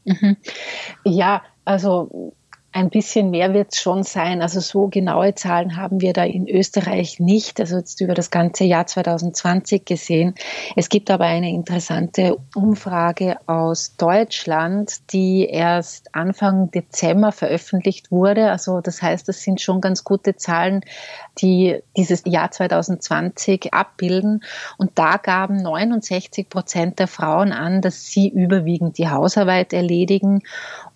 Mhm. 0.04 0.36
Ja, 1.04 1.42
also 1.64 2.34
ein 2.74 2.90
bisschen 2.90 3.30
mehr 3.30 3.54
wird 3.54 3.72
es 3.72 3.80
schon 3.80 4.02
sein. 4.02 4.42
Also 4.42 4.58
so 4.58 4.88
genaue 4.88 5.34
Zahlen 5.36 5.76
haben 5.76 6.00
wir 6.00 6.12
da 6.12 6.24
in 6.24 6.48
Österreich 6.48 7.20
nicht, 7.20 7.60
also 7.60 7.76
jetzt 7.76 8.00
über 8.00 8.14
das 8.14 8.32
ganze 8.32 8.64
Jahr 8.64 8.84
2020 8.84 9.84
gesehen. 9.84 10.34
Es 10.74 10.88
gibt 10.88 11.08
aber 11.12 11.24
eine 11.24 11.50
interessante 11.50 12.36
Umfrage 12.52 13.36
aus 13.46 13.96
Deutschland, 13.96 15.12
die 15.12 15.46
erst 15.46 16.16
Anfang 16.16 16.72
Dezember 16.72 17.30
veröffentlicht 17.30 18.10
wurde. 18.10 18.50
Also 18.50 18.80
das 18.80 19.00
heißt, 19.00 19.28
das 19.28 19.42
sind 19.42 19.60
schon 19.60 19.80
ganz 19.80 20.02
gute 20.02 20.34
Zahlen, 20.34 20.80
die 21.38 21.80
dieses 21.96 22.22
Jahr 22.26 22.50
2020 22.50 23.72
abbilden. 23.72 24.42
Und 24.78 24.92
da 24.94 25.16
gaben 25.16 25.56
69 25.56 26.48
Prozent 26.48 26.98
der 26.98 27.08
Frauen 27.08 27.52
an, 27.52 27.80
dass 27.80 28.06
sie 28.06 28.28
überwiegend 28.28 28.98
die 28.98 29.08
Hausarbeit 29.08 29.72
erledigen 29.72 30.42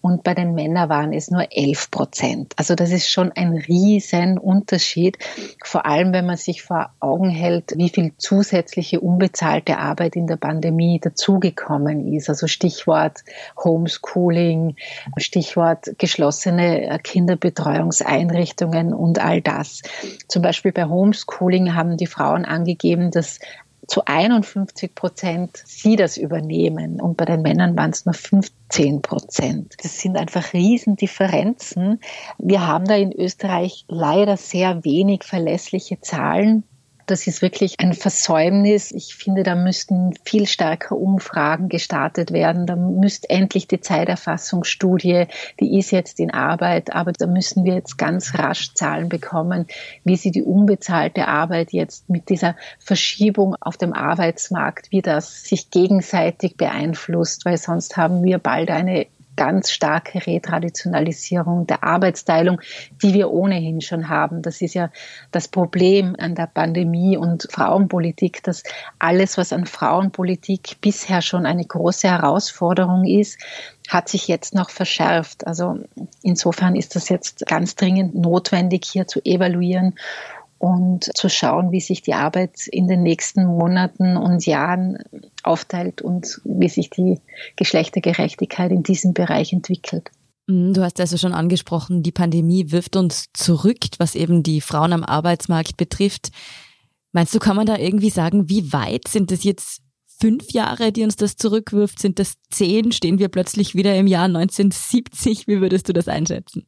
und 0.00 0.22
bei 0.22 0.34
den 0.34 0.54
Männern 0.54 0.88
waren 0.88 1.12
es 1.12 1.30
nur 1.30 1.48
11 1.50 1.90
Prozent. 1.90 2.52
Also 2.56 2.74
das 2.74 2.90
ist 2.92 3.10
schon 3.10 3.32
ein 3.32 3.52
riesen 3.52 4.38
Unterschied, 4.38 5.18
vor 5.64 5.86
allem 5.86 6.12
wenn 6.12 6.24
man 6.24 6.36
sich 6.36 6.62
vor 6.62 6.90
Augen 7.00 7.30
hält, 7.30 7.74
wie 7.76 7.88
viel 7.88 8.12
zusätzliche 8.16 9.00
unbezahlte 9.00 9.78
Arbeit 9.78 10.14
in 10.14 10.28
der 10.28 10.36
Pandemie 10.36 11.00
dazugekommen 11.00 12.14
ist. 12.14 12.28
Also 12.28 12.46
Stichwort 12.46 13.24
Homeschooling, 13.62 14.76
Stichwort 15.16 15.98
geschlossene 15.98 16.98
Kinderbetreuungseinrichtungen 17.02 18.94
und 18.94 19.18
all 19.18 19.40
das. 19.40 19.82
Zum 20.28 20.42
Beispiel 20.42 20.72
bei 20.72 20.84
Homeschooling 20.84 21.74
haben 21.74 21.96
die 21.96 22.06
Frauen 22.06 22.44
angegeben, 22.44 23.10
dass 23.10 23.38
zu 23.86 24.04
51 24.04 24.94
Prozent 24.94 25.62
sie 25.64 25.96
das 25.96 26.18
übernehmen 26.18 27.00
und 27.00 27.16
bei 27.16 27.24
den 27.24 27.40
Männern 27.40 27.76
waren 27.76 27.90
es 27.90 28.04
nur 28.04 28.12
15 28.14 29.00
Prozent. 29.00 29.74
Das 29.82 29.98
sind 29.98 30.16
einfach 30.18 30.52
Riesendifferenzen. 30.52 32.00
Wir 32.38 32.66
haben 32.66 32.84
da 32.84 32.96
in 32.96 33.12
Österreich 33.12 33.86
leider 33.88 34.36
sehr 34.36 34.84
wenig 34.84 35.24
verlässliche 35.24 36.00
Zahlen. 36.00 36.64
Das 37.08 37.26
ist 37.26 37.40
wirklich 37.40 37.80
ein 37.80 37.94
Versäumnis. 37.94 38.92
Ich 38.92 39.14
finde, 39.14 39.42
da 39.42 39.54
müssten 39.54 40.12
viel 40.26 40.46
stärker 40.46 40.94
Umfragen 40.94 41.70
gestartet 41.70 42.32
werden. 42.32 42.66
Da 42.66 42.76
müsste 42.76 43.30
endlich 43.30 43.66
die 43.66 43.80
Zeiterfassungsstudie, 43.80 45.24
die 45.58 45.78
ist 45.78 45.90
jetzt 45.90 46.20
in 46.20 46.30
Arbeit, 46.30 46.92
aber 46.92 47.12
da 47.12 47.26
müssen 47.26 47.64
wir 47.64 47.74
jetzt 47.74 47.96
ganz 47.96 48.38
rasch 48.38 48.74
Zahlen 48.74 49.08
bekommen, 49.08 49.66
wie 50.04 50.16
sie 50.16 50.30
die 50.30 50.42
unbezahlte 50.42 51.28
Arbeit 51.28 51.72
jetzt 51.72 52.10
mit 52.10 52.28
dieser 52.28 52.56
Verschiebung 52.78 53.56
auf 53.58 53.78
dem 53.78 53.94
Arbeitsmarkt, 53.94 54.92
wie 54.92 55.00
das 55.00 55.44
sich 55.44 55.70
gegenseitig 55.70 56.58
beeinflusst, 56.58 57.46
weil 57.46 57.56
sonst 57.56 57.96
haben 57.96 58.22
wir 58.22 58.38
bald 58.38 58.70
eine 58.70 59.06
ganz 59.38 59.70
starke 59.70 60.26
Retraditionalisierung 60.26 61.68
der 61.68 61.84
Arbeitsteilung, 61.84 62.60
die 63.00 63.14
wir 63.14 63.30
ohnehin 63.30 63.80
schon 63.80 64.08
haben. 64.08 64.42
Das 64.42 64.60
ist 64.60 64.74
ja 64.74 64.90
das 65.30 65.46
Problem 65.46 66.16
an 66.18 66.34
der 66.34 66.48
Pandemie 66.48 67.16
und 67.16 67.46
Frauenpolitik, 67.52 68.42
dass 68.42 68.64
alles, 68.98 69.38
was 69.38 69.52
an 69.52 69.66
Frauenpolitik 69.66 70.80
bisher 70.80 71.22
schon 71.22 71.46
eine 71.46 71.64
große 71.64 72.08
Herausforderung 72.08 73.04
ist, 73.04 73.38
hat 73.88 74.08
sich 74.08 74.26
jetzt 74.26 74.56
noch 74.56 74.70
verschärft. 74.70 75.46
Also 75.46 75.78
insofern 76.22 76.74
ist 76.74 76.96
das 76.96 77.08
jetzt 77.08 77.46
ganz 77.46 77.76
dringend 77.76 78.16
notwendig, 78.16 78.86
hier 78.86 79.06
zu 79.06 79.20
evaluieren 79.24 79.94
und 80.58 81.10
zu 81.16 81.28
schauen, 81.28 81.72
wie 81.72 81.80
sich 81.80 82.02
die 82.02 82.14
Arbeit 82.14 82.66
in 82.66 82.88
den 82.88 83.02
nächsten 83.02 83.46
Monaten 83.46 84.16
und 84.16 84.44
Jahren 84.44 84.98
aufteilt 85.42 86.02
und 86.02 86.40
wie 86.44 86.68
sich 86.68 86.90
die 86.90 87.20
Geschlechtergerechtigkeit 87.56 88.72
in 88.72 88.82
diesem 88.82 89.14
Bereich 89.14 89.52
entwickelt. 89.52 90.10
Mm, 90.48 90.72
du 90.72 90.82
hast 90.82 91.00
also 91.00 91.16
schon 91.16 91.32
angesprochen, 91.32 92.02
die 92.02 92.12
Pandemie 92.12 92.72
wirft 92.72 92.96
uns 92.96 93.26
zurück, 93.32 93.78
was 93.98 94.14
eben 94.14 94.42
die 94.42 94.60
Frauen 94.60 94.92
am 94.92 95.04
Arbeitsmarkt 95.04 95.76
betrifft. 95.76 96.30
Meinst 97.12 97.34
du, 97.34 97.38
kann 97.38 97.56
man 97.56 97.66
da 97.66 97.76
irgendwie 97.78 98.10
sagen, 98.10 98.48
wie 98.48 98.72
weit 98.72 99.08
sind 99.08 99.30
das 99.30 99.44
jetzt 99.44 99.82
fünf 100.20 100.50
Jahre, 100.50 100.92
die 100.92 101.04
uns 101.04 101.16
das 101.16 101.36
zurückwirft? 101.36 102.00
Sind 102.00 102.18
das 102.18 102.34
zehn? 102.50 102.92
Stehen 102.92 103.18
wir 103.18 103.28
plötzlich 103.28 103.74
wieder 103.74 103.94
im 103.96 104.06
Jahr 104.06 104.24
1970? 104.24 105.46
Wie 105.46 105.60
würdest 105.60 105.88
du 105.88 105.92
das 105.92 106.08
einschätzen? 106.08 106.66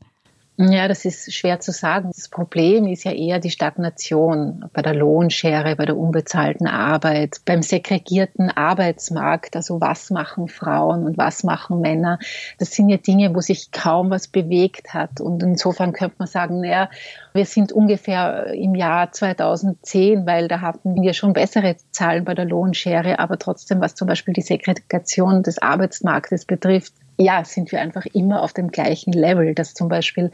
Ja, 0.63 0.89
das 0.89 1.07
ist 1.07 1.33
schwer 1.33 1.59
zu 1.61 1.73
sagen. 1.73 2.11
Das 2.15 2.29
Problem 2.29 2.87
ist 2.87 3.05
ja 3.05 3.13
eher 3.13 3.39
die 3.39 3.49
Stagnation 3.49 4.69
bei 4.75 4.83
der 4.83 4.93
Lohnschere, 4.93 5.75
bei 5.75 5.87
der 5.87 5.97
unbezahlten 5.97 6.67
Arbeit, 6.67 7.41
beim 7.47 7.63
segregierten 7.63 8.51
Arbeitsmarkt. 8.51 9.57
Also 9.57 9.81
was 9.81 10.11
machen 10.11 10.49
Frauen 10.49 11.07
und 11.07 11.17
was 11.17 11.45
machen 11.45 11.81
Männer? 11.81 12.19
Das 12.59 12.73
sind 12.73 12.91
ja 12.91 12.99
Dinge, 12.99 13.35
wo 13.35 13.41
sich 13.41 13.71
kaum 13.71 14.11
was 14.11 14.29
bewegt 14.29 14.93
hat. 14.93 15.23
Und 15.23 15.43
insofern 15.43 15.95
könnte 15.95 16.17
man 16.19 16.29
sagen, 16.29 16.61
naja, 16.61 16.91
wir 17.33 17.47
sind 17.47 17.73
ungefähr 17.73 18.49
im 18.53 18.75
Jahr 18.75 19.13
2010, 19.13 20.27
weil 20.27 20.47
da 20.47 20.61
hatten 20.61 21.01
wir 21.01 21.15
schon 21.15 21.33
bessere 21.33 21.77
Zahlen 21.91 22.27
bei 22.27 22.35
der 22.35 22.45
Lohnschere, 22.45 23.19
aber 23.19 23.39
trotzdem, 23.39 23.81
was 23.81 23.95
zum 23.95 24.09
Beispiel 24.09 24.35
die 24.35 24.43
Segregation 24.43 25.43
des 25.43 25.63
Arbeitsmarktes 25.63 26.45
betrifft, 26.45 26.93
ja, 27.21 27.45
sind 27.45 27.71
wir 27.71 27.81
einfach 27.81 28.07
immer 28.07 28.43
auf 28.43 28.55
dem 28.55 28.69
gleichen 28.69 29.13
Level, 29.13 29.55
dass 29.55 29.75
zum 29.75 29.89
Beispiel 29.89 30.31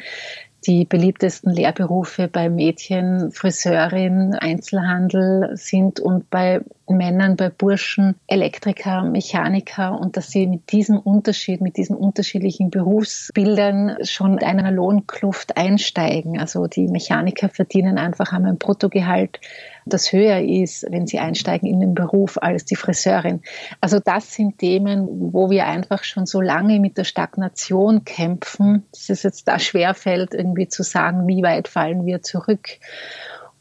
die 0.66 0.84
beliebtesten 0.84 1.52
Lehrberufe 1.52 2.28
bei 2.28 2.48
Mädchen 2.48 3.30
Friseurin, 3.30 4.34
Einzelhandel 4.34 5.50
sind 5.54 6.00
und 6.00 6.28
bei 6.30 6.60
Männern, 6.88 7.36
bei 7.36 7.50
Burschen 7.50 8.16
Elektriker, 8.26 9.02
Mechaniker 9.02 9.98
und 9.98 10.16
dass 10.16 10.30
sie 10.30 10.46
mit 10.46 10.72
diesem 10.72 10.98
Unterschied, 10.98 11.60
mit 11.60 11.76
diesen 11.76 11.96
unterschiedlichen 11.96 12.70
Berufsbildern 12.70 13.96
schon 14.02 14.34
mit 14.34 14.44
einer 14.44 14.70
Lohnkluft 14.70 15.56
einsteigen. 15.56 16.40
Also 16.40 16.66
die 16.66 16.88
Mechaniker 16.88 17.48
verdienen 17.48 17.98
einfach, 17.98 18.32
haben 18.32 18.46
ein 18.46 18.58
Bruttogehalt 18.58 19.40
das 19.86 20.12
höher 20.12 20.40
ist, 20.40 20.84
wenn 20.90 21.06
sie 21.06 21.18
einsteigen 21.18 21.68
in 21.68 21.80
den 21.80 21.94
Beruf 21.94 22.38
als 22.40 22.64
die 22.64 22.76
Friseurin. 22.76 23.40
Also 23.80 24.00
das 24.00 24.34
sind 24.34 24.58
Themen, 24.58 25.06
wo 25.32 25.48
wir 25.48 25.66
einfach 25.66 26.04
schon 26.04 26.26
so 26.26 26.40
lange 26.40 26.80
mit 26.80 26.98
der 26.98 27.04
Stagnation 27.04 28.04
kämpfen, 28.04 28.84
dass 28.90 29.08
es 29.08 29.22
jetzt 29.22 29.48
da 29.48 29.58
schwerfällt, 29.58 30.34
irgendwie 30.34 30.68
zu 30.68 30.82
sagen, 30.82 31.26
wie 31.28 31.42
weit 31.42 31.68
fallen 31.68 32.04
wir 32.04 32.20
zurück. 32.22 32.68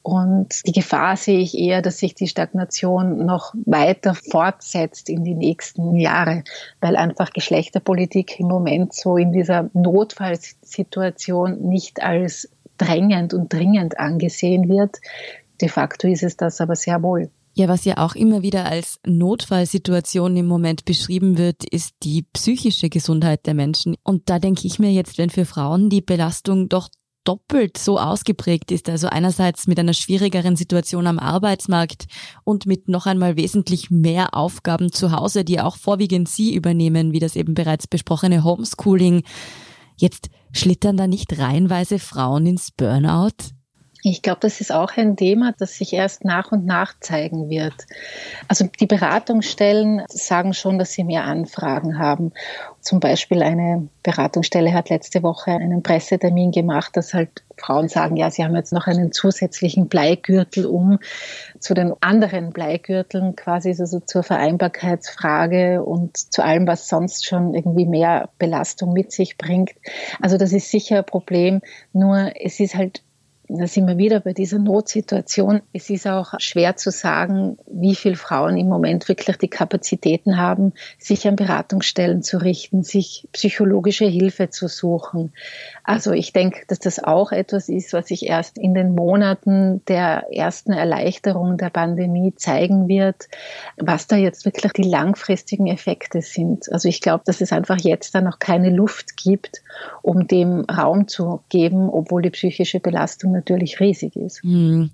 Und 0.01 0.67
die 0.67 0.71
Gefahr 0.71 1.17
sehe 1.17 1.39
ich 1.39 1.57
eher, 1.57 1.81
dass 1.81 1.97
sich 1.97 2.13
die 2.13 2.27
Stagnation 2.27 3.25
noch 3.25 3.55
weiter 3.65 4.13
fortsetzt 4.13 5.09
in 5.09 5.23
die 5.23 5.33
nächsten 5.33 5.95
Jahre, 5.95 6.43
weil 6.79 6.95
einfach 6.95 7.31
Geschlechterpolitik 7.31 8.39
im 8.39 8.47
Moment 8.47 8.93
so 8.93 9.17
in 9.17 9.31
dieser 9.31 9.71
Notfallsituation 9.73 11.59
nicht 11.59 12.03
als 12.03 12.49
drängend 12.77 13.33
und 13.33 13.51
dringend 13.51 13.99
angesehen 13.99 14.69
wird, 14.69 14.97
De 15.61 15.69
facto 15.69 16.07
ist 16.07 16.23
es 16.23 16.37
das 16.37 16.61
aber 16.61 16.75
sehr 16.75 17.01
wohl. 17.01 17.31
Ja, 17.57 17.69
was 17.69 17.85
ja 17.85 17.97
auch 17.99 18.15
immer 18.15 18.41
wieder 18.41 18.65
als 18.65 18.99
Notfallsituation 19.07 20.35
im 20.35 20.45
Moment 20.45 20.83
beschrieben 20.83 21.37
wird, 21.37 21.63
ist 21.63 21.93
die 22.03 22.23
psychische 22.33 22.89
Gesundheit 22.89 23.45
der 23.45 23.53
Menschen. 23.53 23.95
Und 24.03 24.29
da 24.29 24.39
denke 24.39 24.67
ich 24.67 24.77
mir 24.77 24.91
jetzt, 24.91 25.17
wenn 25.17 25.29
für 25.29 25.45
Frauen 25.45 25.89
die 25.89 26.01
Belastung 26.01 26.67
doch 26.67 26.89
doppelt 27.23 27.77
so 27.77 27.97
ausgeprägt 27.97 28.71
ist, 28.71 28.89
also 28.89 29.07
einerseits 29.07 29.67
mit 29.67 29.79
einer 29.79 29.93
schwierigeren 29.93 30.57
Situation 30.57 31.07
am 31.07 31.17
Arbeitsmarkt 31.17 32.05
und 32.43 32.65
mit 32.65 32.89
noch 32.89 33.05
einmal 33.05 33.37
wesentlich 33.37 33.89
mehr 33.89 34.35
Aufgaben 34.35 34.91
zu 34.91 35.11
Hause, 35.11 35.45
die 35.45 35.61
auch 35.61 35.77
vorwiegend 35.77 36.29
sie 36.29 36.53
übernehmen, 36.53 37.13
wie 37.13 37.19
das 37.19 37.37
eben 37.37 37.53
bereits 37.53 37.87
besprochene 37.87 38.43
Homeschooling. 38.43 39.23
Jetzt 39.95 40.29
schlittern 40.51 40.97
da 40.97 41.07
nicht 41.07 41.39
reihenweise 41.39 41.99
Frauen 41.99 42.45
ins 42.45 42.71
Burnout? 42.71 43.54
Ich 44.07 44.21
glaube, 44.21 44.37
das 44.41 44.61
ist 44.61 44.71
auch 44.71 44.97
ein 44.97 45.15
Thema, 45.15 45.55
das 45.57 45.79
sich 45.79 45.91
erst 45.93 46.25
nach 46.25 46.51
und 46.51 46.63
nach 46.63 46.93
zeigen 46.99 47.49
wird. 47.49 47.73
Also 48.47 48.69
die 48.79 48.85
Beratungsstellen 48.85 50.03
sagen 50.09 50.53
schon, 50.53 50.77
dass 50.77 50.91
sie 50.91 51.03
mehr 51.03 51.23
Anfragen 51.23 51.97
haben. 51.97 52.31
Zum 52.81 52.99
Beispiel 52.99 53.41
eine 53.41 53.87
Beratungsstelle 54.03 54.73
hat 54.73 54.91
letzte 54.91 55.23
Woche 55.23 55.49
einen 55.49 55.81
Pressetermin 55.81 56.51
gemacht, 56.51 56.95
dass 56.95 57.15
halt 57.15 57.43
Frauen 57.57 57.87
sagen, 57.87 58.15
ja, 58.15 58.29
sie 58.29 58.43
haben 58.43 58.55
jetzt 58.55 58.73
noch 58.73 58.85
einen 58.85 59.11
zusätzlichen 59.11 59.87
Bleigürtel 59.87 60.67
um 60.67 60.99
zu 61.57 61.73
den 61.73 61.93
anderen 62.01 62.51
Bleigürteln 62.51 63.35
quasi 63.35 63.69
also 63.69 63.99
zur 64.01 64.21
Vereinbarkeitsfrage 64.21 65.81
und 65.81 66.15
zu 66.31 66.43
allem, 66.43 66.67
was 66.67 66.87
sonst 66.87 67.25
schon 67.25 67.55
irgendwie 67.55 67.87
mehr 67.87 68.29
Belastung 68.37 68.93
mit 68.93 69.11
sich 69.11 69.39
bringt. 69.39 69.71
Also 70.21 70.37
das 70.37 70.53
ist 70.53 70.69
sicher 70.69 70.99
ein 70.99 71.05
Problem. 71.05 71.61
Nur 71.91 72.33
es 72.39 72.59
ist 72.59 72.75
halt 72.75 73.01
da 73.47 73.67
sind 73.67 73.87
wir 73.87 73.97
wieder 73.97 74.21
bei 74.21 74.33
dieser 74.33 74.57
Notsituation. 74.57 75.61
Es 75.71 75.89
ist 75.89 76.07
auch 76.07 76.33
schwer 76.39 76.77
zu 76.77 76.89
sagen, 76.89 77.57
wie 77.67 77.93
viele 77.95 78.15
Frauen 78.15 78.57
im 78.57 78.67
Moment 78.67 79.07
wirklich 79.07 79.37
die 79.37 79.49
Kapazitäten 79.49 80.37
haben, 80.37 80.73
sich 80.97 81.27
an 81.27 81.35
Beratungsstellen 81.35 82.23
zu 82.23 82.37
richten, 82.37 82.83
sich 82.83 83.27
psychologische 83.33 84.05
Hilfe 84.05 84.49
zu 84.49 84.67
suchen. 84.67 85.31
Also 85.83 86.11
ich 86.11 86.33
denke, 86.33 86.61
dass 86.67 86.79
das 86.79 87.03
auch 87.03 87.31
etwas 87.31 87.69
ist, 87.69 87.93
was 87.93 88.07
sich 88.07 88.25
erst 88.25 88.57
in 88.57 88.73
den 88.73 88.95
Monaten 88.95 89.83
der 89.87 90.25
ersten 90.31 90.71
Erleichterung 90.71 91.57
der 91.57 91.69
Pandemie 91.69 92.33
zeigen 92.35 92.87
wird, 92.87 93.27
was 93.77 94.07
da 94.07 94.15
jetzt 94.15 94.45
wirklich 94.45 94.73
die 94.73 94.89
langfristigen 94.89 95.67
Effekte 95.67 96.21
sind. 96.21 96.71
Also 96.71 96.89
ich 96.89 96.99
glaube, 96.99 97.23
dass 97.25 97.41
es 97.41 97.51
einfach 97.51 97.79
jetzt 97.79 98.15
da 98.15 98.21
noch 98.21 98.39
keine 98.39 98.71
Luft 98.71 99.17
gibt, 99.17 99.61
um 100.01 100.27
dem 100.27 100.61
Raum 100.61 101.07
zu 101.07 101.43
geben, 101.49 101.89
obwohl 101.89 102.23
die 102.23 102.31
psychische 102.31 102.79
Belastung 102.79 103.34
natürlich 103.35 103.79
riesig 103.79 104.15
ist. 104.15 104.43
Mhm. 104.43 104.89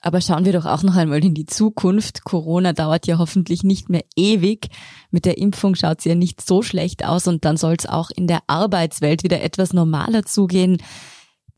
Aber 0.00 0.20
schauen 0.22 0.46
wir 0.46 0.52
doch 0.52 0.64
auch 0.64 0.82
noch 0.82 0.96
einmal 0.96 1.22
in 1.22 1.34
die 1.34 1.44
Zukunft. 1.44 2.24
Corona 2.24 2.72
dauert 2.72 3.06
ja 3.06 3.18
hoffentlich 3.18 3.62
nicht 3.62 3.90
mehr 3.90 4.04
ewig. 4.16 4.68
Mit 5.10 5.26
der 5.26 5.36
Impfung 5.36 5.74
schaut 5.74 5.98
es 5.98 6.04
ja 6.06 6.14
nicht 6.14 6.40
so 6.40 6.62
schlecht 6.62 7.04
aus 7.04 7.26
und 7.26 7.44
dann 7.44 7.58
soll 7.58 7.74
es 7.78 7.86
auch 7.86 8.10
in 8.10 8.26
der 8.26 8.40
Arbeitswelt 8.46 9.24
wieder 9.24 9.42
etwas 9.42 9.74
normaler 9.74 10.24
zugehen. 10.24 10.78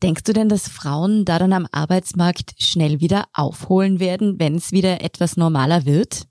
Denkst 0.01 0.23
du 0.23 0.33
denn, 0.33 0.49
dass 0.49 0.67
Frauen 0.67 1.23
da 1.23 1.39
dann 1.39 1.53
am 1.53 1.67
Arbeitsmarkt 1.71 2.55
schnell 2.61 2.99
wieder 2.99 3.25
aufholen 3.33 4.01
werden, 4.01 4.37
wenn 4.37 4.55
es 4.55 4.73
wieder 4.73 5.01
etwas 5.01 5.37
normaler 5.37 5.85
wird? 5.85 6.27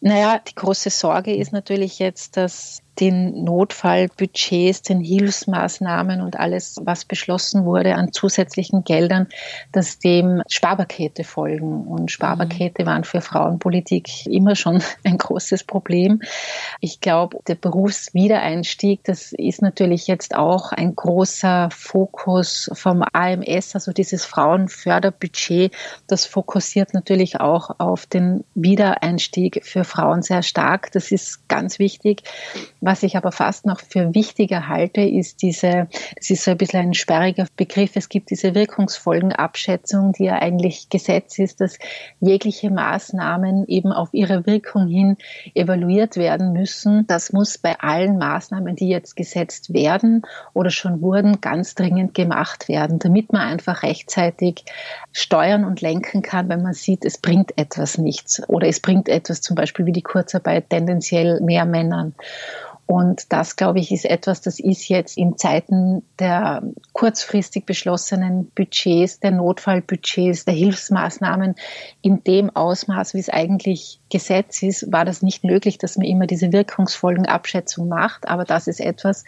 Naja, 0.00 0.38
die 0.38 0.54
große 0.54 0.90
Sorge 0.90 1.34
ist 1.34 1.52
natürlich 1.52 1.98
jetzt, 1.98 2.36
dass 2.36 2.82
den 3.00 3.44
Notfallbudgets, 3.44 4.82
den 4.82 5.00
Hilfsmaßnahmen 5.00 6.20
und 6.20 6.38
alles, 6.38 6.76
was 6.82 7.04
beschlossen 7.04 7.64
wurde 7.64 7.94
an 7.94 8.12
zusätzlichen 8.12 8.84
Geldern, 8.84 9.28
dass 9.72 9.98
dem 9.98 10.42
Sparpakete 10.48 11.24
folgen. 11.24 11.86
Und 11.86 12.10
Sparpakete 12.10 12.82
mhm. 12.82 12.86
waren 12.86 13.04
für 13.04 13.20
Frauenpolitik 13.20 14.26
immer 14.26 14.56
schon 14.56 14.82
ein 15.04 15.18
großes 15.18 15.64
Problem. 15.64 16.20
Ich 16.80 17.00
glaube, 17.00 17.38
der 17.46 17.54
Berufswiedereinstieg, 17.54 19.00
das 19.04 19.32
ist 19.32 19.62
natürlich 19.62 20.06
jetzt 20.06 20.34
auch 20.34 20.72
ein 20.72 20.94
großer 20.94 21.70
Fokus 21.72 22.70
vom 22.74 23.02
AMS, 23.12 23.74
also 23.74 23.92
dieses 23.92 24.24
Frauenförderbudget, 24.24 25.72
das 26.06 26.26
fokussiert 26.26 26.92
natürlich 26.92 27.40
auch 27.40 27.70
auf 27.78 28.06
den 28.06 28.44
Wiedereinstieg 28.54 29.64
für 29.64 29.84
Frauen 29.84 30.22
sehr 30.22 30.42
stark. 30.42 30.92
Das 30.92 31.10
ist 31.10 31.48
ganz 31.48 31.78
wichtig. 31.78 32.22
Was 32.84 33.04
ich 33.04 33.16
aber 33.16 33.30
fast 33.30 33.64
noch 33.64 33.78
für 33.78 34.12
wichtiger 34.12 34.66
halte, 34.66 35.02
ist 35.02 35.40
diese, 35.42 35.86
das 36.16 36.30
ist 36.30 36.42
so 36.42 36.50
ein 36.50 36.58
bisschen 36.58 36.80
ein 36.80 36.94
sperriger 36.94 37.46
Begriff, 37.56 37.92
es 37.94 38.08
gibt 38.08 38.30
diese 38.30 38.56
Wirkungsfolgenabschätzung, 38.56 40.10
die 40.14 40.24
ja 40.24 40.42
eigentlich 40.42 40.88
Gesetz 40.88 41.38
ist, 41.38 41.60
dass 41.60 41.78
jegliche 42.18 42.70
Maßnahmen 42.70 43.68
eben 43.68 43.92
auf 43.92 44.08
ihre 44.12 44.46
Wirkung 44.46 44.88
hin 44.88 45.16
evaluiert 45.54 46.16
werden 46.16 46.52
müssen. 46.52 47.06
Das 47.06 47.32
muss 47.32 47.56
bei 47.56 47.78
allen 47.78 48.18
Maßnahmen, 48.18 48.74
die 48.74 48.88
jetzt 48.88 49.14
gesetzt 49.14 49.72
werden 49.72 50.22
oder 50.52 50.70
schon 50.70 51.02
wurden, 51.02 51.40
ganz 51.40 51.76
dringend 51.76 52.14
gemacht 52.14 52.68
werden, 52.68 52.98
damit 52.98 53.32
man 53.32 53.42
einfach 53.42 53.84
rechtzeitig 53.84 54.64
steuern 55.12 55.64
und 55.64 55.82
lenken 55.82 56.22
kann, 56.22 56.48
wenn 56.48 56.62
man 56.62 56.72
sieht, 56.72 57.04
es 57.04 57.18
bringt 57.18 57.56
etwas 57.56 57.96
nichts 57.96 58.42
oder 58.48 58.66
es 58.66 58.80
bringt 58.80 59.08
etwas 59.08 59.40
zum 59.40 59.54
Beispiel 59.54 59.86
wie 59.86 59.92
die 59.92 60.02
Kurzarbeit 60.02 60.68
tendenziell 60.68 61.40
mehr 61.42 61.64
Männern. 61.64 62.16
Und 62.92 63.32
das, 63.32 63.56
glaube 63.56 63.80
ich, 63.80 63.90
ist 63.90 64.04
etwas, 64.04 64.42
das 64.42 64.60
ist 64.60 64.86
jetzt 64.90 65.16
in 65.16 65.38
Zeiten 65.38 66.02
der 66.18 66.62
kurzfristig 66.92 67.64
beschlossenen 67.64 68.50
Budgets, 68.54 69.18
der 69.18 69.30
Notfallbudgets, 69.30 70.44
der 70.44 70.52
Hilfsmaßnahmen 70.52 71.54
in 72.02 72.22
dem 72.24 72.54
Ausmaß, 72.54 73.14
wie 73.14 73.18
es 73.20 73.30
eigentlich 73.30 73.98
Gesetz 74.10 74.62
ist, 74.62 74.92
war 74.92 75.06
das 75.06 75.22
nicht 75.22 75.42
möglich, 75.42 75.78
dass 75.78 75.96
man 75.96 76.06
immer 76.06 76.26
diese 76.26 76.52
Wirkungsfolgenabschätzung 76.52 77.88
macht. 77.88 78.28
Aber 78.28 78.44
das 78.44 78.66
ist 78.66 78.78
etwas, 78.78 79.24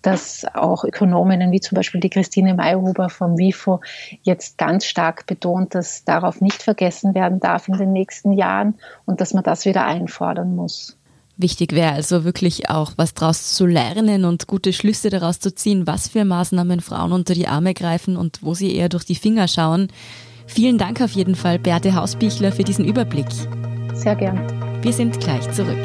das 0.00 0.46
auch 0.54 0.82
Ökonominnen 0.84 1.52
wie 1.52 1.60
zum 1.60 1.76
Beispiel 1.76 2.00
die 2.00 2.08
Christine 2.08 2.54
Mayhuber 2.54 3.10
vom 3.10 3.36
WIFO 3.36 3.82
jetzt 4.22 4.56
ganz 4.56 4.86
stark 4.86 5.26
betont, 5.26 5.74
dass 5.74 6.06
darauf 6.06 6.40
nicht 6.40 6.62
vergessen 6.62 7.14
werden 7.14 7.38
darf 7.38 7.68
in 7.68 7.76
den 7.76 7.92
nächsten 7.92 8.32
Jahren 8.32 8.78
und 9.04 9.20
dass 9.20 9.34
man 9.34 9.44
das 9.44 9.66
wieder 9.66 9.84
einfordern 9.84 10.56
muss. 10.56 10.96
Wichtig 11.36 11.72
wäre 11.72 11.92
also 11.92 12.22
wirklich 12.22 12.70
auch, 12.70 12.92
was 12.96 13.12
daraus 13.12 13.54
zu 13.54 13.66
lernen 13.66 14.24
und 14.24 14.46
gute 14.46 14.72
Schlüsse 14.72 15.10
daraus 15.10 15.40
zu 15.40 15.52
ziehen, 15.52 15.84
was 15.84 16.06
für 16.06 16.24
Maßnahmen 16.24 16.80
Frauen 16.80 17.10
unter 17.10 17.34
die 17.34 17.48
Arme 17.48 17.74
greifen 17.74 18.16
und 18.16 18.38
wo 18.42 18.54
sie 18.54 18.72
eher 18.74 18.88
durch 18.88 19.04
die 19.04 19.16
Finger 19.16 19.48
schauen. 19.48 19.88
Vielen 20.46 20.78
Dank 20.78 21.00
auf 21.00 21.10
jeden 21.10 21.34
Fall, 21.34 21.58
Beate 21.58 21.96
Hausbichler, 21.96 22.52
für 22.52 22.62
diesen 22.62 22.84
Überblick. 22.84 23.26
Sehr 23.94 24.14
gern. 24.14 24.38
Wir 24.84 24.92
sind 24.92 25.18
gleich 25.18 25.50
zurück. 25.50 25.84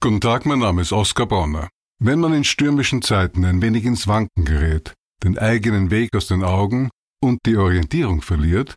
Guten 0.00 0.20
Tag, 0.22 0.46
mein 0.46 0.60
Name 0.60 0.80
ist 0.80 0.92
Oskar 0.92 1.26
Bonner. 1.26 1.68
Wenn 1.98 2.20
man 2.20 2.32
in 2.32 2.44
stürmischen 2.44 3.02
Zeiten 3.02 3.44
ein 3.44 3.60
wenig 3.60 3.84
ins 3.84 4.08
Wanken 4.08 4.46
gerät, 4.46 4.94
den 5.22 5.36
eigenen 5.36 5.90
Weg 5.90 6.16
aus 6.16 6.26
den 6.26 6.42
Augen 6.42 6.88
und 7.20 7.40
die 7.44 7.56
Orientierung 7.56 8.22
verliert, 8.22 8.76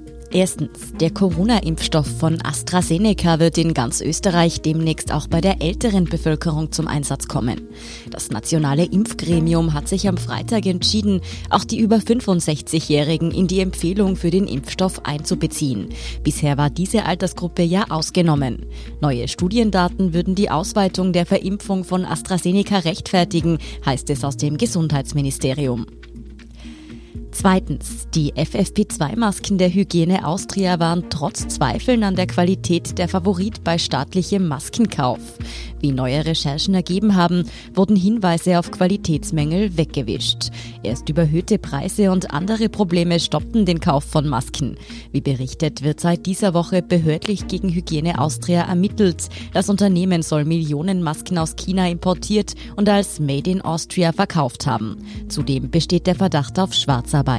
Erstens, 0.33 0.93
der 0.97 1.11
Corona-Impfstoff 1.11 2.07
von 2.07 2.41
AstraZeneca 2.41 3.39
wird 3.39 3.57
in 3.57 3.73
ganz 3.73 3.99
Österreich 3.99 4.61
demnächst 4.61 5.11
auch 5.11 5.27
bei 5.27 5.41
der 5.41 5.61
älteren 5.61 6.05
Bevölkerung 6.05 6.71
zum 6.71 6.87
Einsatz 6.87 7.27
kommen. 7.27 7.67
Das 8.11 8.29
nationale 8.29 8.85
Impfgremium 8.85 9.73
hat 9.73 9.89
sich 9.89 10.07
am 10.07 10.15
Freitag 10.15 10.65
entschieden, 10.67 11.19
auch 11.49 11.65
die 11.65 11.79
über 11.79 11.97
65-Jährigen 11.97 13.31
in 13.31 13.47
die 13.47 13.59
Empfehlung 13.59 14.15
für 14.15 14.29
den 14.29 14.47
Impfstoff 14.47 15.05
einzubeziehen. 15.05 15.89
Bisher 16.23 16.57
war 16.57 16.69
diese 16.69 17.05
Altersgruppe 17.05 17.63
ja 17.63 17.87
ausgenommen. 17.89 18.67
Neue 19.01 19.27
Studiendaten 19.27 20.13
würden 20.13 20.35
die 20.35 20.49
Ausweitung 20.49 21.11
der 21.11 21.25
Verimpfung 21.25 21.83
von 21.83 22.05
AstraZeneca 22.05 22.79
rechtfertigen, 22.79 23.57
heißt 23.85 24.09
es 24.09 24.23
aus 24.23 24.37
dem 24.37 24.57
Gesundheitsministerium. 24.57 25.87
Zweitens, 27.41 28.07
die 28.13 28.33
FFP2-Masken 28.33 29.57
der 29.57 29.73
Hygiene 29.73 30.27
Austria 30.27 30.79
waren 30.79 31.09
trotz 31.09 31.47
Zweifeln 31.47 32.03
an 32.03 32.15
der 32.15 32.27
Qualität 32.27 32.99
der 32.99 33.07
Favorit 33.07 33.63
bei 33.63 33.79
staatlichem 33.79 34.47
Maskenkauf. 34.47 35.39
Wie 35.79 35.91
neue 35.91 36.23
Recherchen 36.23 36.75
ergeben 36.75 37.15
haben, 37.15 37.45
wurden 37.73 37.95
Hinweise 37.95 38.59
auf 38.59 38.69
Qualitätsmängel 38.69 39.75
weggewischt. 39.75 40.51
Erst 40.83 41.09
überhöhte 41.09 41.57
Preise 41.57 42.11
und 42.11 42.29
andere 42.31 42.69
Probleme 42.69 43.19
stoppten 43.19 43.65
den 43.65 43.79
Kauf 43.79 44.03
von 44.03 44.27
Masken. 44.27 44.77
Wie 45.11 45.21
berichtet, 45.21 45.81
wird 45.81 45.99
seit 45.99 46.27
dieser 46.27 46.53
Woche 46.53 46.83
behördlich 46.83 47.47
gegen 47.47 47.69
Hygiene 47.69 48.19
Austria 48.19 48.61
ermittelt. 48.65 49.29
Das 49.51 49.67
Unternehmen 49.67 50.21
soll 50.21 50.45
Millionen 50.45 51.01
Masken 51.01 51.39
aus 51.39 51.55
China 51.55 51.89
importiert 51.89 52.53
und 52.75 52.87
als 52.87 53.19
Made 53.19 53.49
in 53.49 53.61
Austria 53.61 54.11
verkauft 54.11 54.67
haben. 54.67 54.97
Zudem 55.27 55.71
besteht 55.71 56.05
der 56.05 56.13
Verdacht 56.13 56.59
auf 56.59 56.75
Schwarzarbeit. 56.75 57.30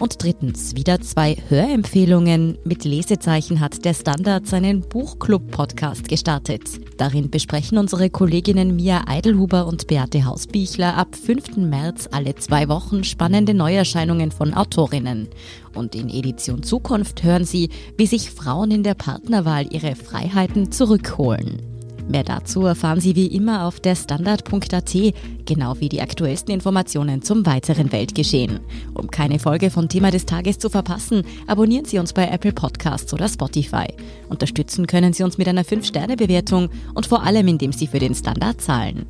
Und 0.00 0.22
drittens, 0.22 0.74
wieder 0.74 1.02
zwei 1.02 1.36
Hörempfehlungen. 1.48 2.56
Mit 2.64 2.84
Lesezeichen 2.84 3.60
hat 3.60 3.84
der 3.84 3.92
Standard 3.92 4.46
seinen 4.46 4.80
Buchclub-Podcast 4.80 6.08
gestartet. 6.08 6.62
Darin 6.96 7.30
besprechen 7.30 7.76
unsere 7.76 8.08
Kolleginnen 8.08 8.76
Mia 8.76 9.04
Eidelhuber 9.06 9.66
und 9.66 9.88
Beate 9.88 10.24
Hausbichler 10.24 10.96
ab 10.96 11.14
5. 11.14 11.58
März 11.58 12.08
alle 12.10 12.34
zwei 12.36 12.68
Wochen 12.70 13.04
spannende 13.04 13.52
Neuerscheinungen 13.52 14.30
von 14.30 14.54
Autorinnen. 14.54 15.28
Und 15.74 15.94
in 15.94 16.08
Edition 16.08 16.62
Zukunft 16.62 17.22
hören 17.22 17.44
Sie, 17.44 17.68
wie 17.98 18.06
sich 18.06 18.30
Frauen 18.30 18.70
in 18.70 18.82
der 18.82 18.94
Partnerwahl 18.94 19.66
ihre 19.70 19.96
Freiheiten 19.96 20.72
zurückholen. 20.72 21.69
Mehr 22.10 22.24
dazu 22.24 22.66
erfahren 22.66 22.98
Sie 23.00 23.14
wie 23.14 23.28
immer 23.28 23.66
auf 23.66 23.78
der 23.78 23.94
Standard.at, 23.94 24.96
genau 25.44 25.76
wie 25.78 25.88
die 25.88 26.00
aktuellsten 26.00 26.52
Informationen 26.52 27.22
zum 27.22 27.46
weiteren 27.46 27.92
Weltgeschehen. 27.92 28.58
Um 28.94 29.12
keine 29.12 29.38
Folge 29.38 29.70
von 29.70 29.88
Thema 29.88 30.10
des 30.10 30.26
Tages 30.26 30.58
zu 30.58 30.70
verpassen, 30.70 31.22
abonnieren 31.46 31.84
Sie 31.84 32.00
uns 32.00 32.12
bei 32.12 32.26
Apple 32.26 32.52
Podcasts 32.52 33.14
oder 33.14 33.28
Spotify. 33.28 33.86
Unterstützen 34.28 34.88
können 34.88 35.12
Sie 35.12 35.22
uns 35.22 35.38
mit 35.38 35.46
einer 35.46 35.62
5-Sterne-Bewertung 35.62 36.68
und 36.94 37.06
vor 37.06 37.22
allem, 37.22 37.46
indem 37.46 37.72
Sie 37.72 37.86
für 37.86 38.00
den 38.00 38.16
Standard 38.16 38.60
zahlen. 38.60 39.06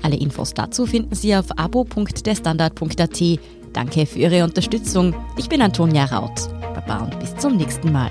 Alle 0.00 0.16
Infos 0.16 0.54
dazu 0.54 0.86
finden 0.86 1.14
Sie 1.14 1.36
auf 1.36 1.46
abo.derstandard.at. 1.58 3.22
Danke 3.74 4.06
für 4.06 4.18
Ihre 4.20 4.44
Unterstützung. 4.44 5.14
Ich 5.36 5.50
bin 5.50 5.60
Antonia 5.60 6.06
Raut. 6.06 6.48
Baba 6.74 7.04
und 7.04 7.20
bis 7.20 7.36
zum 7.36 7.58
nächsten 7.58 7.92
Mal. 7.92 8.10